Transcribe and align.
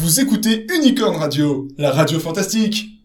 Vous 0.00 0.20
écoutez 0.20 0.64
Unicorn 0.72 1.16
Radio, 1.16 1.66
la 1.76 1.90
radio 1.90 2.20
fantastique. 2.20 3.00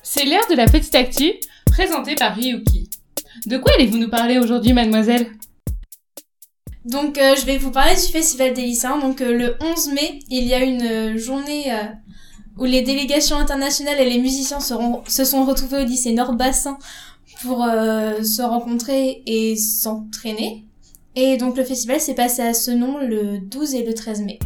C'est 0.00 0.24
l'heure 0.26 0.46
de 0.48 0.54
la 0.54 0.66
petite 0.66 0.94
actu, 0.94 1.32
présentée 1.66 2.14
par 2.14 2.36
Ryuki. 2.36 2.88
De 3.46 3.58
quoi 3.58 3.72
allez-vous 3.74 3.98
nous 3.98 4.08
parler 4.08 4.38
aujourd'hui, 4.38 4.72
mademoiselle? 4.72 5.26
Donc, 6.84 7.18
euh, 7.18 7.34
je 7.34 7.44
vais 7.46 7.58
vous 7.58 7.72
parler 7.72 7.96
du 7.96 8.12
Festival 8.12 8.54
des 8.54 8.62
lycéens. 8.62 9.00
Donc, 9.00 9.20
euh, 9.20 9.36
le 9.36 9.56
11 9.60 9.94
mai, 9.94 10.20
il 10.30 10.44
y 10.44 10.54
a 10.54 10.62
une 10.62 10.82
euh, 10.82 11.18
journée 11.18 11.72
euh, 11.72 11.82
où 12.58 12.64
les 12.64 12.82
délégations 12.82 13.38
internationales 13.38 13.98
et 13.98 14.08
les 14.08 14.20
musiciens 14.20 14.60
seront, 14.60 15.02
se 15.08 15.24
sont 15.24 15.44
retrouvés 15.44 15.78
au 15.78 15.84
lycée 15.84 16.12
Nord-Bassin 16.12 16.78
pour 17.42 17.64
euh, 17.64 18.22
se 18.22 18.42
rencontrer 18.42 19.24
et 19.26 19.56
s'entraîner. 19.56 20.67
Et 21.20 21.36
donc, 21.36 21.56
le 21.56 21.64
festival 21.64 22.00
s'est 22.00 22.14
passé 22.14 22.42
à 22.42 22.54
ce 22.54 22.70
nom 22.70 22.98
le 22.98 23.40
12 23.40 23.74
et 23.74 23.82
le 23.82 23.92
13 23.92 24.22
mai. 24.22 24.38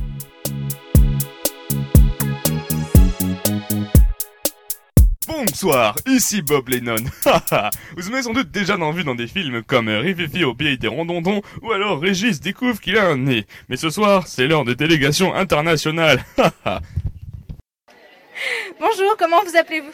Bonsoir, 5.29 5.95
ici 6.07 6.41
Bob 6.41 6.71
Lennon. 6.71 6.95
Vous 7.99 8.09
m'avez 8.09 8.23
sans 8.23 8.33
doute 8.33 8.51
déjà 8.51 8.79
en 8.79 8.91
vu 8.91 9.05
dans 9.05 9.15
des 9.15 9.27
films 9.27 9.63
comme 9.63 9.91
Rififi 9.91 10.45
au 10.45 10.55
pied 10.55 10.79
des 10.79 10.89
rondondons 10.89 11.43
ou 11.61 11.73
alors 11.73 12.01
Régis 12.01 12.41
découvre 12.41 12.81
qu'il 12.81 12.97
a 12.97 13.07
un 13.07 13.19
nez. 13.19 13.45
Mais 13.69 13.77
ce 13.77 13.91
soir, 13.91 14.27
c'est 14.27 14.47
l'heure 14.47 14.65
des 14.65 14.75
délégations 14.75 15.35
internationales. 15.35 16.25
Bonjour, 18.81 19.15
comment 19.19 19.45
vous 19.45 19.59
appelez-vous? 19.59 19.93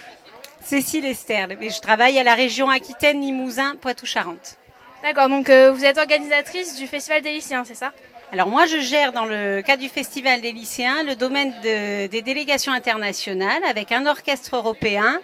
Cécile 0.63 1.07
Esther, 1.07 1.49
mais 1.59 1.71
je 1.71 1.81
travaille 1.81 2.21
à 2.21 2.23
la 2.23 2.37
région 2.37 2.71
Aquitaine, 2.71 3.21
Limousin, 3.21 3.75
Poitou-Charentes. 3.75 4.59
D'accord, 5.03 5.29
donc 5.29 5.49
euh, 5.49 5.71
vous 5.71 5.85
êtes 5.85 5.97
organisatrice 5.97 6.77
du 6.77 6.87
Festival 6.87 7.23
des 7.23 7.31
lycéens, 7.33 7.65
c'est 7.65 7.75
ça? 7.77 7.93
Alors 8.33 8.49
moi, 8.49 8.67
je 8.67 8.79
gère 8.79 9.13
dans 9.13 9.25
le 9.25 9.63
cadre 9.63 9.81
du 9.81 9.89
Festival 9.89 10.41
des 10.41 10.53
lycéens 10.53 11.03
le 11.05 11.15
domaine 11.15 11.53
de- 11.63 12.09
des 12.09 12.21
délégations 12.21 12.73
internationales 12.73 13.63
avec 13.69 13.93
un 13.93 14.07
orchestre 14.07 14.57
européen, 14.57 15.21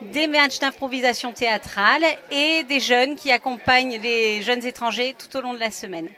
des 0.00 0.26
matchs 0.26 0.58
d'improvisation 0.60 1.32
théâtrale 1.32 2.02
et 2.30 2.64
des 2.64 2.80
jeunes 2.80 3.16
qui 3.16 3.30
accompagnent 3.30 4.00
les 4.02 4.42
jeunes 4.42 4.64
étrangers 4.64 5.14
tout 5.16 5.36
au 5.36 5.40
long 5.42 5.54
de 5.54 5.60
la 5.60 5.70
semaine. 5.70 6.08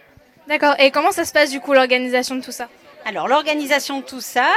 D'accord, 0.47 0.74
et 0.78 0.91
comment 0.91 1.12
ça 1.12 1.24
se 1.24 1.33
passe 1.33 1.50
du 1.50 1.61
coup 1.61 1.74
l'organisation 1.74 2.36
de 2.36 2.42
tout 2.42 2.52
ça? 2.52 2.69
Alors 3.06 3.29
l'organisation 3.29 4.01
de 4.01 4.05
tout 4.05 4.20
ça, 4.20 4.48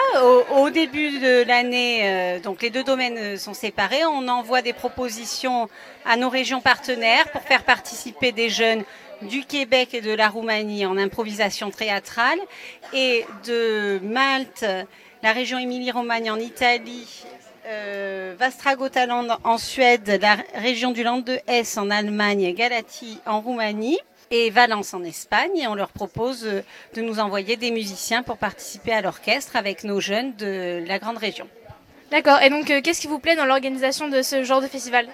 au, 0.52 0.70
début 0.70 1.20
de 1.20 1.44
l'année, 1.48 2.02
euh, 2.04 2.40
donc 2.40 2.62
les 2.62 2.70
deux 2.70 2.84
domaines 2.84 3.18
euh, 3.18 3.38
sont 3.38 3.54
séparés. 3.54 4.06
On 4.06 4.28
envoie 4.28 4.62
des 4.62 4.74
propositions 4.74 5.70
à 6.06 6.18
nos 6.18 6.30
régions 6.30 6.60
partenaires 6.60 7.32
pour 7.32 7.42
faire 7.44 7.64
participer 7.64 8.32
des 8.34 8.50
jeunes 8.50 8.84
du 9.22 9.46
Québec 9.46 9.94
et 9.94 10.02
de 10.02 10.12
la 10.14 10.28
Roumanie 10.28 10.86
en 10.86 10.98
improvisation 10.98 11.72
théâtrale 11.72 12.38
et 12.94 13.26
de 13.46 14.00
Malte, 14.04 14.66
la 15.24 15.32
région 15.32 15.58
Émilie-Romagne 15.58 16.30
en 16.30 16.38
Italie. 16.38 17.24
Euh, 17.66 18.36
Vastragotaland 18.38 19.38
en 19.46 19.58
Suède, 19.58 20.20
la 20.22 20.36
région 20.56 20.92
du 20.92 21.02
Land 21.02 21.20
de 21.20 21.40
Hesse 21.48 21.78
en 21.78 21.90
Allemagne, 21.90 22.54
Galatie 22.54 23.20
en 23.26 23.40
Roumanie 23.40 24.00
et 24.34 24.50
Valence 24.50 24.96
en 24.96 25.04
Espagne 25.04 25.56
et 25.58 25.68
on 25.68 25.76
leur 25.76 25.90
propose 25.90 26.44
euh, 26.46 26.64
de 26.96 27.02
nous 27.02 27.20
envoyer 27.20 27.56
des 27.56 27.70
musiciens 27.70 28.24
pour 28.24 28.38
participer 28.38 28.92
à 28.92 29.02
l'orchestre 29.02 29.56
avec 29.56 29.84
nos 29.84 30.00
jeunes 30.00 30.36
de 30.36 30.84
la 30.88 30.98
grande 30.98 31.20
région. 31.20 31.48
D'accord, 32.10 32.42
et 32.42 32.50
donc 32.50 32.72
euh, 32.72 32.82
qu'est-ce 32.82 33.00
qui 33.00 33.08
vous 33.08 33.20
plaît 33.20 33.36
dans 33.36 33.46
l'organisation 33.46 34.08
de 34.08 34.24
ce 34.24 34.44
genre 34.44 34.60
de 34.60 34.68
festival? 34.68 35.08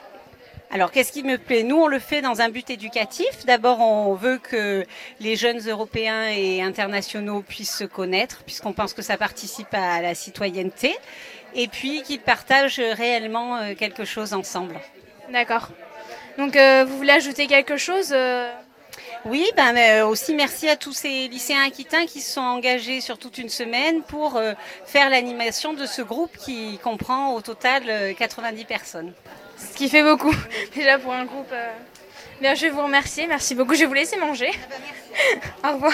Alors 0.71 0.91
qu'est-ce 0.91 1.11
qui 1.11 1.23
me 1.23 1.37
plaît? 1.37 1.63
Nous, 1.63 1.75
on 1.75 1.87
le 1.87 1.99
fait 1.99 2.21
dans 2.21 2.39
un 2.39 2.49
but 2.49 2.69
éducatif. 2.69 3.45
D'abord, 3.45 3.81
on 3.81 4.13
veut 4.13 4.37
que 4.37 4.85
les 5.19 5.35
jeunes 5.35 5.67
européens 5.67 6.29
et 6.29 6.61
internationaux 6.61 7.41
puissent 7.41 7.75
se 7.75 7.83
connaître, 7.85 8.43
puisqu'on 8.45 8.71
pense 8.71 8.93
que 8.93 9.01
ça 9.01 9.17
participe 9.17 9.73
à 9.73 10.01
la 10.01 10.15
citoyenneté, 10.15 10.95
et 11.55 11.67
puis 11.67 12.03
qu'ils 12.03 12.21
partagent 12.21 12.79
réellement 12.79 13.58
euh, 13.58 13.73
quelque 13.75 14.05
chose 14.05 14.33
ensemble. 14.33 14.79
D'accord. 15.29 15.69
Donc 16.37 16.55
euh, 16.55 16.85
vous 16.87 16.95
voulez 16.95 17.11
ajouter 17.11 17.47
quelque 17.47 17.75
chose 17.75 18.15
Oui, 19.25 19.45
ben 19.55 19.73
mais, 19.73 19.99
euh, 19.99 20.07
aussi 20.07 20.33
merci 20.33 20.69
à 20.69 20.75
tous 20.77 20.93
ces 20.93 21.27
lycéens 21.27 21.63
aquitains 21.65 22.05
qui 22.05 22.21
se 22.21 22.31
sont 22.33 22.41
engagés 22.41 23.02
sur 23.02 23.17
toute 23.17 23.37
une 23.37 23.49
semaine 23.49 24.02
pour 24.03 24.37
euh, 24.37 24.53
faire 24.85 25.09
l'animation 25.09 25.73
de 25.73 25.85
ce 25.85 26.02
groupe 26.02 26.35
qui 26.37 26.77
comprend 26.80 27.33
au 27.33 27.41
total 27.41 27.83
euh, 27.87 28.13
90 28.13 28.65
personnes. 28.65 29.13
Ce 29.58 29.75
qui 29.77 29.89
fait 29.89 30.03
beaucoup, 30.03 30.33
déjà 30.75 30.97
pour 30.99 31.13
un 31.13 31.25
groupe. 31.25 31.49
euh. 31.52 31.69
Bien, 32.41 32.55
je 32.55 32.61
vais 32.61 32.69
vous 32.69 32.81
remercier, 32.83 33.27
merci 33.27 33.53
beaucoup. 33.55 33.73
Je 33.73 33.81
vais 33.81 33.85
vous 33.85 33.93
laisser 33.93 34.15
manger. 34.17 34.49
Au 35.65 35.73
revoir. 35.73 35.93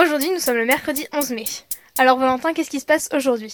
Aujourd'hui, 0.00 0.30
nous 0.30 0.38
sommes 0.38 0.56
le 0.56 0.64
mercredi 0.64 1.06
11 1.12 1.30
mai. 1.32 1.44
Alors 1.98 2.18
Valentin, 2.18 2.54
qu'est-ce 2.54 2.70
qui 2.70 2.78
se 2.80 2.86
passe 2.86 3.08
aujourd'hui? 3.12 3.52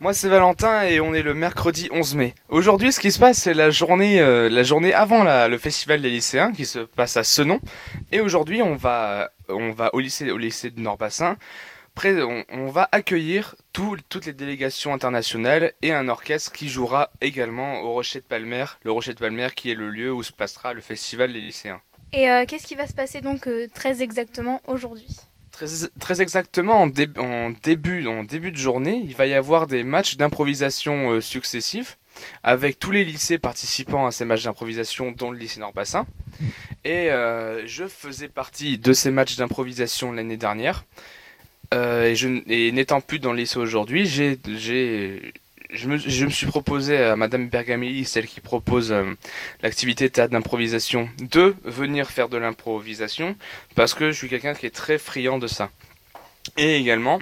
Moi 0.00 0.12
c'est 0.12 0.28
Valentin 0.28 0.82
et 0.82 1.00
on 1.00 1.14
est 1.14 1.22
le 1.22 1.32
mercredi 1.34 1.88
11 1.90 2.14
mai. 2.16 2.34
Aujourd'hui 2.48 2.92
ce 2.92 3.00
qui 3.00 3.10
se 3.10 3.18
passe 3.18 3.38
c'est 3.38 3.54
la 3.54 3.70
journée 3.70 4.20
euh, 4.20 4.48
la 4.50 4.62
journée 4.62 4.92
avant 4.92 5.24
le 5.48 5.58
festival 5.58 6.02
des 6.02 6.10
lycéens 6.10 6.52
qui 6.52 6.66
se 6.66 6.80
passe 6.80 7.16
à 7.16 7.24
Senon 7.24 7.60
et 8.12 8.20
aujourd'hui 8.20 8.62
on 8.62 8.74
va 8.76 9.30
on 9.48 9.70
va 9.72 9.94
au 9.94 10.00
lycée 10.00 10.30
au 10.30 10.38
lycée 10.38 10.70
de 10.70 10.80
Nord-Bassin. 10.80 11.36
On, 12.04 12.66
va 12.66 12.90
accueillir 12.92 13.54
tout- 13.72 13.96
toutes 14.10 14.26
les 14.26 14.34
délégations 14.34 14.92
internationales 14.92 15.72
et 15.80 15.94
un 15.94 16.08
orchestre 16.10 16.52
qui 16.52 16.68
jouera 16.68 17.08
également 17.22 17.80
au 17.80 17.92
Rocher 17.94 18.20
de 18.20 18.26
Palmer, 18.26 18.66
le 18.82 18.92
Rocher 18.92 19.14
de 19.14 19.18
Palmer 19.18 19.48
qui 19.56 19.70
est 19.70 19.74
le 19.74 19.88
lieu 19.88 20.12
où 20.12 20.22
se 20.22 20.30
passera 20.30 20.74
le 20.74 20.82
festival 20.82 21.32
des 21.32 21.40
lycéens. 21.40 21.80
Et 22.12 22.30
euh, 22.30 22.44
qu'est-ce 22.46 22.66
qui 22.66 22.74
va 22.74 22.86
se 22.86 22.92
passer 22.92 23.22
donc 23.22 23.46
euh, 23.48 23.66
très 23.72 24.02
exactement 24.02 24.60
aujourd'hui? 24.66 25.08
Très, 25.98 26.20
exactement, 26.20 26.82
en, 26.82 26.86
dé- 26.86 27.08
en 27.18 27.50
début, 27.62 28.06
en 28.06 28.24
début 28.24 28.52
de 28.52 28.56
journée, 28.56 29.02
il 29.04 29.14
va 29.14 29.26
y 29.26 29.34
avoir 29.34 29.66
des 29.66 29.84
matchs 29.84 30.16
d'improvisation 30.16 31.12
euh, 31.12 31.20
successifs 31.20 31.98
avec 32.42 32.78
tous 32.78 32.90
les 32.90 33.04
lycées 33.04 33.38
participant 33.38 34.06
à 34.06 34.10
ces 34.10 34.24
matchs 34.24 34.44
d'improvisation, 34.44 35.12
dont 35.12 35.30
le 35.30 35.38
lycée 35.38 35.60
Nord-Bassin. 35.60 36.06
Et 36.84 37.10
euh, 37.10 37.66
je 37.66 37.86
faisais 37.86 38.28
partie 38.28 38.78
de 38.78 38.92
ces 38.92 39.10
matchs 39.10 39.36
d'improvisation 39.36 40.12
l'année 40.12 40.36
dernière. 40.38 40.84
Euh, 41.74 42.14
et 42.46 42.72
n'étant 42.72 43.00
plus 43.00 43.18
dans 43.18 43.32
le 43.32 43.38
lycée 43.38 43.58
aujourd'hui, 43.58 44.06
j'ai, 44.06 44.38
je, 45.70 45.88
me, 45.88 46.30
suis 46.30 46.46
proposé 46.46 46.96
à 46.98 47.16
Madame 47.16 47.48
Bergamelli, 47.48 48.04
celle 48.04 48.26
qui 48.26 48.40
propose 48.40 48.92
euh, 48.92 49.04
l'activité 49.62 50.08
théâtre 50.10 50.32
d'improvisation, 50.32 51.08
de 51.18 51.54
venir 51.64 52.10
faire 52.10 52.28
de 52.28 52.36
l'improvisation 52.36 53.36
parce 53.74 53.94
que 53.94 54.10
je 54.10 54.16
suis 54.16 54.28
quelqu'un 54.28 54.54
qui 54.54 54.66
est 54.66 54.74
très 54.74 54.98
friand 54.98 55.38
de 55.38 55.46
ça. 55.46 55.70
Et 56.56 56.76
également, 56.76 57.20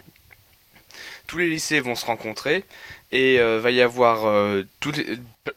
tous 1.26 1.38
les 1.38 1.48
lycées 1.48 1.80
vont 1.80 1.94
se 1.94 2.04
rencontrer 2.04 2.64
et 3.12 3.38
euh, 3.40 3.60
va 3.60 3.70
y 3.70 3.80
avoir 3.80 4.26
euh, 4.26 4.62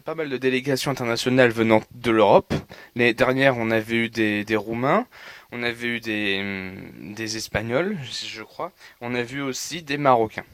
pas 0.06 0.16
mal 0.16 0.30
de 0.30 0.38
délégations 0.38 0.92
internationales 0.92 1.52
venant 1.52 1.82
de 1.92 2.12
l'Europe. 2.12 2.54
L'année 2.96 3.14
dernière, 3.14 3.58
on 3.58 3.72
avait 3.72 3.96
eu 3.96 4.10
des, 4.10 4.56
Roumains, 4.56 5.08
on 5.52 5.64
avait 5.64 5.88
eu 5.88 6.00
des, 6.00 6.40
hum, 6.40 7.14
des 7.14 7.36
Espagnols, 7.38 7.98
je 8.04 8.44
crois, 8.44 8.72
on 9.02 9.14
a 9.16 9.24
vu 9.24 9.42
aussi 9.42 9.82
des 9.82 9.98
Marocains. 9.98 10.46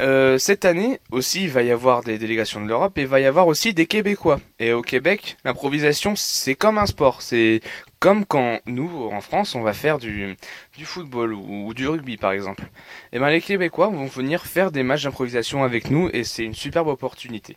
Euh, 0.00 0.38
cette 0.38 0.64
année 0.64 0.98
aussi, 1.10 1.44
il 1.44 1.50
va 1.50 1.62
y 1.62 1.70
avoir 1.70 2.02
des 2.02 2.18
délégations 2.18 2.60
de 2.62 2.66
l'Europe 2.66 2.96
et 2.96 3.02
il 3.02 3.06
va 3.06 3.20
y 3.20 3.26
avoir 3.26 3.46
aussi 3.46 3.74
des 3.74 3.86
Québécois. 3.86 4.40
Et 4.58 4.72
au 4.72 4.82
Québec, 4.82 5.36
l'improvisation, 5.44 6.16
c'est 6.16 6.54
comme 6.54 6.78
un 6.78 6.86
sport. 6.86 7.20
C'est 7.20 7.60
comme 7.98 8.24
quand 8.24 8.60
nous, 8.66 9.10
en 9.12 9.20
France, 9.20 9.54
on 9.54 9.60
va 9.60 9.74
faire 9.74 9.98
du, 9.98 10.36
du 10.76 10.84
football 10.86 11.34
ou, 11.34 11.66
ou 11.66 11.74
du 11.74 11.86
rugby, 11.86 12.16
par 12.16 12.32
exemple. 12.32 12.64
Et 13.12 13.18
ben, 13.18 13.28
les 13.28 13.42
Québécois 13.42 13.88
vont 13.88 14.06
venir 14.06 14.46
faire 14.46 14.70
des 14.70 14.82
matchs 14.82 15.04
d'improvisation 15.04 15.62
avec 15.64 15.90
nous 15.90 16.08
et 16.12 16.24
c'est 16.24 16.44
une 16.44 16.54
superbe 16.54 16.88
opportunité. 16.88 17.54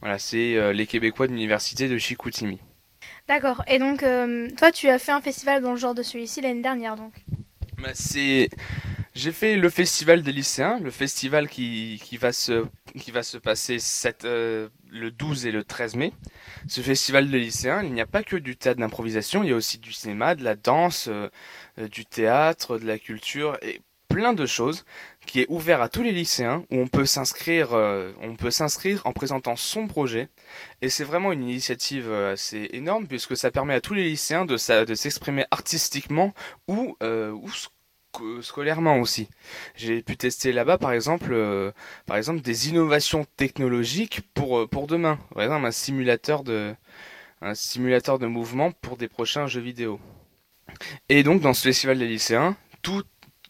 Voilà, 0.00 0.18
c'est 0.18 0.56
euh, 0.56 0.72
les 0.72 0.86
Québécois 0.86 1.28
de 1.28 1.32
l'université 1.32 1.88
de 1.88 1.96
Chicoutimi. 1.96 2.58
D'accord, 3.28 3.62
et 3.68 3.78
donc 3.78 4.02
euh, 4.02 4.48
toi 4.56 4.72
tu 4.72 4.88
as 4.88 4.98
fait 4.98 5.12
un 5.12 5.20
festival 5.20 5.62
dans 5.62 5.70
le 5.70 5.76
genre 5.76 5.94
de 5.94 6.02
celui-ci 6.02 6.40
l'année 6.40 6.62
dernière 6.62 6.96
donc? 6.96 7.12
Bah, 7.78 7.90
c'est 7.94 8.48
j'ai 9.14 9.32
fait 9.32 9.56
le 9.56 9.68
festival 9.68 10.22
des 10.22 10.32
lycéens, 10.32 10.78
le 10.80 10.90
festival 10.90 11.48
qui, 11.48 12.00
qui 12.02 12.16
va 12.16 12.32
se 12.32 12.64
qui 12.98 13.10
va 13.10 13.22
se 13.22 13.36
passer 13.38 13.78
euh, 14.24 14.68
le 14.90 15.10
12 15.10 15.46
et 15.46 15.52
le 15.52 15.64
13 15.64 15.96
mai. 15.96 16.12
Ce 16.68 16.80
festival 16.80 17.30
des 17.30 17.40
lycéens, 17.40 17.82
il 17.82 17.92
n'y 17.92 18.00
a 18.00 18.06
pas 18.06 18.22
que 18.22 18.36
du 18.36 18.56
théâtre 18.56 18.80
d'improvisation, 18.80 19.42
il 19.42 19.50
y 19.50 19.52
a 19.52 19.56
aussi 19.56 19.78
du 19.78 19.92
cinéma, 19.92 20.34
de 20.34 20.44
la 20.44 20.56
danse, 20.56 21.08
euh, 21.08 21.28
euh, 21.78 21.88
du 21.88 22.06
théâtre, 22.06 22.78
de 22.78 22.86
la 22.86 22.98
culture 22.98 23.58
et 23.62 23.80
plein 24.08 24.34
de 24.34 24.44
choses 24.46 24.84
qui 25.26 25.40
est 25.40 25.46
ouvert 25.48 25.80
à 25.80 25.88
tous 25.88 26.02
les 26.02 26.12
lycéens 26.12 26.64
où 26.70 26.76
on 26.76 26.86
peut 26.86 27.06
s'inscrire 27.06 27.72
on 27.72 28.36
peut 28.36 28.50
s'inscrire 28.50 29.00
en 29.06 29.14
présentant 29.14 29.56
son 29.56 29.86
projet 29.86 30.28
et 30.82 30.90
c'est 30.90 31.04
vraiment 31.04 31.32
une 31.32 31.44
initiative 31.44 32.12
assez 32.12 32.68
énorme 32.74 33.06
puisque 33.06 33.38
ça 33.38 33.50
permet 33.50 33.72
à 33.72 33.80
tous 33.80 33.94
les 33.94 34.04
lycéens 34.04 34.44
de, 34.44 34.58
s'exprimer 34.58 35.46
artistiquement 35.50 36.34
ou, 36.68 36.94
euh, 37.02 37.30
ou, 37.30 37.48
scolairement 38.40 38.98
aussi. 38.98 39.28
J'ai 39.76 40.02
pu 40.02 40.16
tester 40.16 40.52
là-bas, 40.52 40.78
par 40.78 40.92
exemple, 40.92 41.34
par 42.06 42.16
exemple, 42.16 42.40
des 42.40 42.68
innovations 42.68 43.26
technologiques 43.36 44.20
pour 44.34 44.68
pour 44.68 44.86
demain. 44.86 45.18
Par 45.34 45.44
exemple, 45.44 45.66
un 45.66 45.70
simulateur 45.70 46.44
de 46.44 46.74
un 47.40 47.54
simulateur 47.54 48.18
de 48.18 48.26
mouvement 48.26 48.70
pour 48.72 48.96
des 48.96 49.08
prochains 49.08 49.46
jeux 49.46 49.60
vidéo. 49.60 50.00
Et 51.08 51.22
donc, 51.22 51.40
dans 51.40 51.54
ce 51.54 51.62
festival 51.62 51.98
des 51.98 52.08
lycéens, 52.08 52.56
tout 52.82 53.02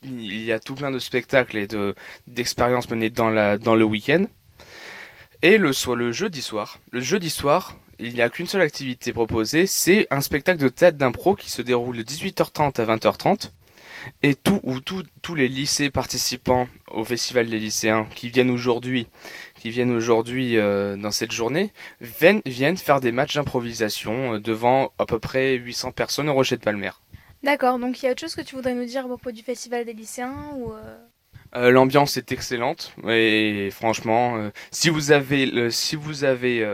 il 0.05 0.43
y 0.43 0.53
a 0.53 0.59
tout 0.59 0.75
plein 0.75 0.91
de 0.91 0.99
spectacles 0.99 1.57
et 1.57 1.67
de 1.67 1.95
d'expériences 2.27 2.91
menées 2.91 3.11
dans 3.11 3.31
la 3.31 3.59
dans 3.59 3.75
le 3.75 3.85
week-end. 3.85 4.27
Et 5.43 5.59
le 5.59 5.73
soit 5.73 5.97
le 5.97 6.13
jeudi 6.13 6.41
soir. 6.43 6.79
Le 6.93 7.01
jeudi 7.01 7.31
soir, 7.31 7.77
il 7.99 8.15
n'y 8.15 8.23
a 8.23 8.31
qu'une 8.31 8.47
seule 8.47 8.63
activité 8.63 9.13
proposée, 9.13 9.67
c'est 9.67 10.07
un 10.11 10.21
spectacle 10.21 10.61
de 10.61 10.69
théâtre 10.69 10.99
d'impro 10.99 11.35
qui 11.35 11.51
se 11.51 11.63
déroule 11.63 11.97
de 11.97 12.03
18h30 12.03 12.81
à 12.81 12.97
20h30. 12.97 13.51
Et 14.23 14.35
tout, 14.35 14.61
ou 14.63 14.81
tous 14.81 15.35
les 15.35 15.49
lycées 15.49 15.91
participants 15.91 16.69
au 16.91 17.05
festival 17.05 17.49
des 17.49 17.59
lycéens 17.59 18.07
qui 18.15 18.29
viennent 18.29 18.51
aujourd'hui, 18.51 19.07
qui 19.59 19.71
viennent 19.71 19.91
aujourd'hui 19.91 20.57
euh, 20.57 20.97
dans 20.97 21.11
cette 21.11 21.33
journée, 21.33 21.73
viennent, 22.01 22.43
viennent 22.47 22.77
faire 22.77 23.01
des 23.01 23.13
matchs 23.13 23.35
d'improvisation 23.35 24.35
euh, 24.35 24.41
devant 24.41 24.93
à 24.99 25.07
peu 25.07 25.19
près 25.19 25.55
800 25.55 25.93
personnes 25.93 26.29
au 26.29 26.35
Rocher 26.35 26.57
de 26.57 26.63
Palmer. 26.63 26.91
D'accord, 27.43 27.79
donc 27.79 28.01
il 28.03 28.07
y 28.07 28.09
a 28.09 28.13
autre 28.13 28.21
chose 28.21 28.35
que 28.35 28.43
tu 28.43 28.55
voudrais 28.55 28.75
nous 28.75 28.85
dire 28.85 29.05
à 29.05 29.09
propos 29.09 29.33
du 29.33 29.43
festival 29.43 29.85
des 29.85 29.93
lycéens 29.95 30.53
ou 30.57 30.73
euh? 30.73 31.71
L'ambiance 31.71 32.17
est 32.17 32.33
excellente 32.33 32.95
et 33.07 33.69
franchement, 33.73 34.51
si 34.71 34.89
vous 34.89 35.13
avez, 35.13 35.71
si 35.71 35.97
vous 35.97 36.25
avez 36.25 36.67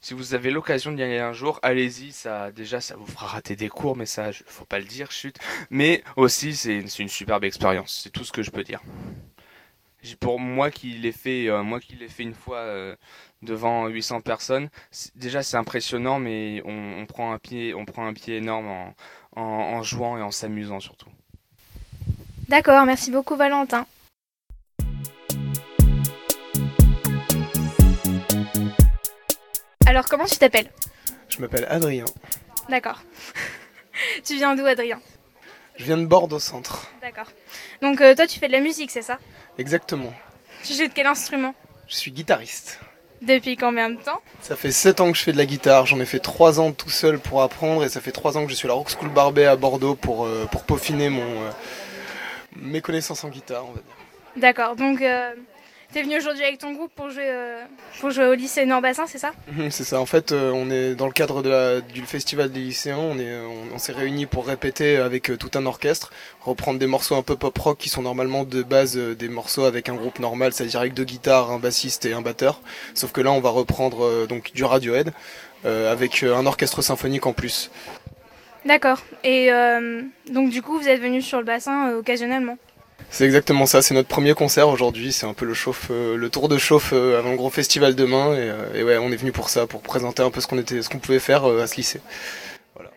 si 0.00 0.14
vous 0.14 0.34
avez 0.34 0.50
l'occasion 0.50 0.92
d'y 0.92 1.02
aller 1.02 1.18
un 1.18 1.32
jour, 1.32 1.58
allez-y. 1.62 2.12
Ça, 2.12 2.50
déjà, 2.52 2.80
ça 2.80 2.96
vous 2.96 3.06
fera 3.06 3.26
rater 3.26 3.56
des 3.56 3.68
cours, 3.68 3.96
mais 3.96 4.06
ça, 4.06 4.30
faut 4.46 4.64
pas 4.64 4.78
le 4.78 4.86
dire, 4.86 5.12
chute. 5.12 5.38
Mais 5.68 6.02
aussi, 6.16 6.56
c'est 6.56 6.80
une 6.80 7.08
superbe 7.08 7.44
expérience. 7.44 8.00
C'est 8.02 8.10
tout 8.10 8.24
ce 8.24 8.32
que 8.32 8.42
je 8.42 8.50
peux 8.50 8.64
dire. 8.64 8.80
Pour 10.18 10.40
moi 10.40 10.70
qui 10.70 10.92
l'ai 10.92 11.12
fait, 11.12 11.48
euh, 11.48 11.62
moi 11.62 11.78
qui 11.78 11.94
l'ai 11.94 12.08
fait 12.08 12.22
une 12.22 12.34
fois 12.34 12.56
euh, 12.56 12.96
devant 13.42 13.86
800 13.86 14.22
personnes, 14.22 14.70
déjà 15.14 15.42
c'est 15.42 15.58
impressionnant, 15.58 16.18
mais 16.18 16.62
on, 16.64 17.04
prend 17.04 17.32
un 17.32 17.38
pied, 17.38 17.74
on 17.74 17.84
prend 17.84 18.06
un 18.06 18.14
pied 18.14 18.36
énorme 18.38 18.66
en, 18.66 19.42
en 19.42 19.82
jouant 19.82 20.16
et 20.16 20.22
en 20.22 20.30
s'amusant 20.30 20.80
surtout. 20.80 21.10
D'accord, 22.48 22.86
merci 22.86 23.10
beaucoup 23.10 23.36
Valentin. 23.36 23.86
Alors, 29.90 30.04
comment 30.04 30.24
tu 30.24 30.36
t'appelles 30.36 30.70
Je 31.28 31.40
m'appelle 31.40 31.66
Adrien. 31.68 32.04
D'accord. 32.68 33.00
tu 34.24 34.36
viens 34.36 34.54
d'où, 34.54 34.64
Adrien 34.64 35.00
Je 35.74 35.82
viens 35.82 35.98
de 35.98 36.06
Bordeaux 36.06 36.38
Centre. 36.38 36.88
D'accord. 37.02 37.26
Donc, 37.82 38.00
euh, 38.00 38.14
toi, 38.14 38.28
tu 38.28 38.38
fais 38.38 38.46
de 38.46 38.52
la 38.52 38.60
musique, 38.60 38.92
c'est 38.92 39.02
ça 39.02 39.18
Exactement. 39.58 40.14
Tu 40.62 40.74
joues 40.74 40.86
de 40.86 40.92
quel 40.94 41.08
instrument 41.08 41.56
Je 41.88 41.96
suis 41.96 42.12
guitariste. 42.12 42.78
Depuis 43.20 43.56
combien 43.56 43.90
de 43.90 43.96
temps 43.96 44.20
Ça 44.42 44.54
fait 44.54 44.70
7 44.70 45.00
ans 45.00 45.10
que 45.10 45.18
je 45.18 45.24
fais 45.24 45.32
de 45.32 45.38
la 45.38 45.44
guitare. 45.44 45.86
J'en 45.86 45.98
ai 45.98 46.06
fait 46.06 46.20
3 46.20 46.60
ans 46.60 46.70
tout 46.70 46.88
seul 46.88 47.18
pour 47.18 47.42
apprendre 47.42 47.82
et 47.82 47.88
ça 47.88 48.00
fait 48.00 48.12
3 48.12 48.38
ans 48.38 48.44
que 48.44 48.50
je 48.52 48.54
suis 48.54 48.66
à 48.66 48.68
la 48.68 48.74
Rock 48.74 48.90
School 48.90 49.08
Barbet 49.08 49.46
à 49.46 49.56
Bordeaux 49.56 49.96
pour, 49.96 50.24
euh, 50.24 50.46
pour 50.52 50.62
peaufiner 50.62 51.08
mon, 51.08 51.20
euh, 51.22 51.50
mes 52.54 52.80
connaissanses 52.80 53.24
en 53.24 53.28
guitare, 53.28 53.64
on 53.66 53.72
va 53.72 53.80
dire. 53.80 53.96
D'accord. 54.36 54.76
Donc, 54.76 55.02
T'es 55.92 56.02
venu 56.02 56.16
aujourd'hui 56.18 56.44
avec 56.44 56.58
ton 56.58 56.72
groupe 56.72 56.92
pour 56.94 57.10
jouer, 57.10 57.26
euh, 57.26 57.64
pour 57.98 58.10
jouer 58.10 58.26
au 58.26 58.34
lycée 58.34 58.64
Nord-Bassin, 58.64 59.06
c'est 59.08 59.18
ça 59.18 59.32
mhm, 59.50 59.72
C'est 59.72 59.82
ça. 59.82 60.00
En 60.00 60.06
fait, 60.06 60.30
euh, 60.30 60.52
on 60.54 60.70
est 60.70 60.94
dans 60.94 61.06
le 61.06 61.12
cadre 61.12 61.42
de 61.42 61.80
du 61.92 62.02
festival 62.02 62.52
des 62.52 62.60
lycéens. 62.60 62.98
On 62.98 63.18
est, 63.18 63.40
on, 63.74 63.78
s'est 63.78 63.92
réunis 63.92 64.26
pour 64.26 64.46
répéter 64.46 64.98
avec 64.98 65.30
euh, 65.30 65.36
tout 65.36 65.50
un 65.58 65.66
orchestre, 65.66 66.12
reprendre 66.42 66.78
des 66.78 66.86
morceaux 66.86 67.16
un 67.16 67.22
peu 67.22 67.34
pop 67.34 67.58
rock 67.58 67.78
qui 67.78 67.88
sont 67.88 68.02
normalement 68.02 68.44
de 68.44 68.62
base 68.62 68.96
des 68.96 69.28
morceaux 69.28 69.64
avec 69.64 69.88
un 69.88 69.94
groupe 69.94 70.20
normal, 70.20 70.52
c'est-à-dire 70.52 70.78
avec 70.78 70.94
deux 70.94 71.04
guitares, 71.04 71.50
un 71.50 71.58
bassiste 71.58 72.06
et 72.06 72.12
un 72.12 72.20
batteur. 72.20 72.60
Sauf 72.94 73.10
que 73.10 73.20
là, 73.20 73.32
on 73.32 73.40
va 73.40 73.50
reprendre 73.50 74.26
donc 74.28 74.52
du 74.54 74.62
Radiohead 74.62 75.12
avec 75.64 76.22
un 76.22 76.46
orchestre 76.46 76.82
symphonique 76.82 77.26
en 77.26 77.32
plus. 77.32 77.70
D'accord. 78.64 79.00
Et 79.24 79.50
donc 80.30 80.50
du 80.50 80.62
coup, 80.62 80.78
vous 80.78 80.88
êtes 80.88 81.00
venu 81.00 81.20
sur 81.20 81.38
le 81.38 81.44
bassin 81.44 81.94
occasionnellement 81.94 82.58
c'est 83.08 83.24
exactement 83.24 83.66
ça, 83.66 83.82
c'est 83.82 83.94
notre 83.94 84.08
premier 84.08 84.34
concert 84.34 84.68
aujourd'hui, 84.68 85.12
c'est 85.12 85.26
un 85.26 85.34
peu 85.34 85.44
le 85.44 85.54
chauffe, 85.54 85.88
euh, 85.90 86.16
le 86.16 86.30
tour 86.30 86.48
de 86.48 86.58
chauffe 86.58 86.90
euh, 86.92 87.18
avant 87.18 87.30
le 87.30 87.36
gros 87.36 87.50
festival 87.50 87.94
demain 87.94 88.34
et, 88.34 88.38
euh, 88.38 88.74
et, 88.74 88.82
ouais, 88.82 88.98
on 88.98 89.10
est 89.10 89.16
venu 89.16 89.32
pour 89.32 89.48
ça, 89.48 89.66
pour 89.66 89.80
présenter 89.82 90.22
un 90.22 90.30
peu 90.30 90.40
ce 90.40 90.46
qu'on 90.46 90.58
était, 90.58 90.82
ce 90.82 90.88
qu'on 90.88 90.98
pouvait 90.98 91.18
faire 91.18 91.44
à 91.44 91.66
ce 91.66 91.76
lycée. 91.76 92.00
Voilà. 92.74 92.90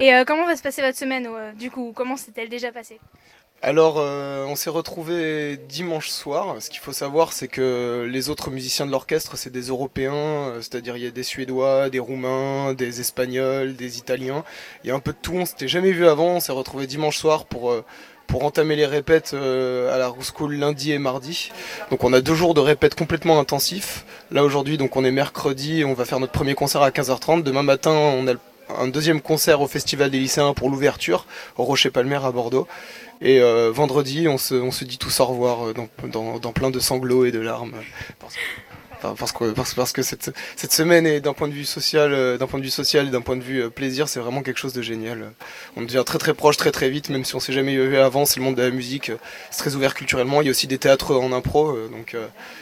Et 0.00 0.24
comment 0.26 0.46
va 0.46 0.56
se 0.56 0.62
passer 0.62 0.82
votre 0.82 0.96
semaine 0.96 1.28
du 1.58 1.70
coup? 1.70 1.92
Comment 1.94 2.16
s'est-elle 2.16 2.48
déjà 2.48 2.72
passée? 2.72 2.98
Alors, 3.62 3.96
on 3.96 4.56
s'est 4.56 4.68
retrouvés 4.68 5.56
dimanche 5.56 6.08
soir. 6.08 6.56
Ce 6.60 6.68
qu'il 6.68 6.80
faut 6.80 6.92
savoir, 6.92 7.32
c'est 7.32 7.48
que 7.48 8.06
les 8.10 8.28
autres 8.28 8.50
musiciens 8.50 8.84
de 8.84 8.90
l'orchestre, 8.90 9.38
c'est 9.38 9.50
des 9.50 9.68
Européens, 9.68 10.52
c'est-à-dire 10.56 10.98
il 10.98 11.04
y 11.04 11.06
a 11.06 11.10
des 11.10 11.22
Suédois, 11.22 11.88
des 11.88 11.98
Roumains, 11.98 12.74
des 12.74 13.00
Espagnols, 13.00 13.74
des 13.74 13.96
Italiens. 13.96 14.44
Il 14.82 14.88
y 14.88 14.90
a 14.90 14.94
un 14.94 15.00
peu 15.00 15.12
de 15.12 15.18
tout. 15.22 15.34
On 15.34 15.46
s'était 15.46 15.68
jamais 15.68 15.92
vu 15.92 16.06
avant. 16.06 16.32
On 16.36 16.40
s'est 16.40 16.52
retrouvés 16.52 16.86
dimanche 16.86 17.16
soir 17.16 17.46
pour 17.46 17.74
pour 18.26 18.44
entamer 18.44 18.76
les 18.76 18.86
répètes 18.86 19.32
euh, 19.34 19.94
à 19.94 19.98
la 19.98 20.08
Rose 20.08 20.32
School 20.34 20.54
lundi 20.54 20.92
et 20.92 20.98
mardi. 20.98 21.50
Donc 21.90 22.04
on 22.04 22.12
a 22.12 22.20
deux 22.20 22.34
jours 22.34 22.54
de 22.54 22.60
répètes 22.60 22.94
complètement 22.94 23.38
intensifs. 23.38 24.04
Là 24.30 24.44
aujourd'hui 24.44 24.78
donc 24.78 24.96
on 24.96 25.04
est 25.04 25.10
mercredi 25.10 25.84
on 25.84 25.94
va 25.94 26.04
faire 26.04 26.20
notre 26.20 26.32
premier 26.32 26.54
concert 26.54 26.82
à 26.82 26.90
15h30. 26.90 27.42
Demain 27.42 27.62
matin 27.62 27.92
on 27.92 28.26
a 28.28 28.34
un 28.78 28.88
deuxième 28.88 29.20
concert 29.20 29.60
au 29.60 29.66
Festival 29.66 30.10
des 30.10 30.18
lycéens 30.18 30.54
pour 30.54 30.70
l'ouverture 30.70 31.26
au 31.58 31.64
Rocher 31.64 31.90
Palmer 31.90 32.20
à 32.22 32.30
Bordeaux. 32.30 32.66
Et 33.20 33.40
euh, 33.40 33.70
vendredi 33.72 34.26
on 34.28 34.38
se, 34.38 34.84
dit 34.84 34.98
tous 34.98 35.20
au 35.20 35.24
revoir 35.26 35.68
euh, 35.68 35.74
dans 36.40 36.52
plein 36.52 36.70
de 36.70 36.78
sanglots 36.78 37.24
et 37.24 37.30
de 37.30 37.40
larmes 37.40 37.74
parce 39.18 39.32
que 39.32 39.52
parce, 39.52 39.92
que 39.92 40.02
cette, 40.02 40.30
cette 40.56 40.72
semaine 40.72 41.06
est 41.06 41.20
d'un 41.20 41.32
point 41.32 41.48
de 41.48 41.52
vue 41.52 41.64
social, 41.64 42.12
euh, 42.12 42.38
d'un 42.38 42.46
point 42.46 42.58
de 42.58 42.64
vue 42.64 42.70
social 42.70 43.08
et 43.08 43.10
d'un 43.10 43.20
point 43.20 43.36
de 43.36 43.42
vue 43.42 43.64
euh, 43.64 43.70
plaisir, 43.70 44.08
c'est 44.08 44.20
vraiment 44.20 44.42
quelque 44.42 44.58
chose 44.58 44.72
de 44.72 44.82
génial. 44.82 45.32
On 45.76 45.82
devient 45.82 46.02
très 46.06 46.18
très 46.18 46.34
proche 46.34 46.56
très 46.56 46.70
très 46.70 46.88
vite, 46.88 47.08
même 47.10 47.24
si 47.24 47.34
on 47.34 47.40
s'est 47.40 47.52
jamais 47.52 47.76
vu 47.76 47.96
avant. 47.96 48.24
C'est 48.24 48.40
le 48.40 48.44
monde 48.44 48.54
de 48.54 48.62
la 48.62 48.70
musique, 48.70 49.10
euh, 49.10 49.16
c'est 49.50 49.58
très 49.58 49.74
ouvert 49.74 49.94
culturellement. 49.94 50.40
Il 50.40 50.46
y 50.46 50.48
a 50.48 50.50
aussi 50.50 50.66
des 50.66 50.78
théâtres 50.78 51.14
en 51.14 51.32
impro, 51.32 51.76
donc 51.88 52.16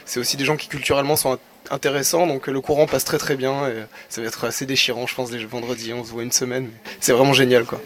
c'est 0.04 0.20
aussi 0.20 0.36
des 0.36 0.44
gens 0.44 0.56
qui 0.56 0.68
culturellement 0.68 1.16
sont 1.16 1.38
intéressants. 1.70 2.26
Donc 2.26 2.46
le 2.46 2.60
courant 2.60 2.86
passe 2.86 3.04
très 3.04 3.18
très 3.18 3.36
bien 3.36 3.68
et 3.68 3.84
ça 4.08 4.20
va 4.20 4.26
être 4.26 4.46
assez 4.46 4.66
déchirant, 4.66 5.06
je 5.06 5.14
pense, 5.14 5.30
les 5.30 5.44
vendredis. 5.44 5.92
On 5.92 6.04
se 6.04 6.10
voit 6.10 6.22
une 6.22 6.32
semaine, 6.32 6.70
c'est 7.00 7.12
vraiment 7.12 7.32
génial 7.32 7.64
quoi. 7.64 7.80